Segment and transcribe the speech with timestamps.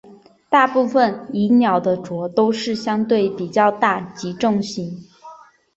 [0.49, 4.97] 大部份蚁鸟的喙都相对较大及重型。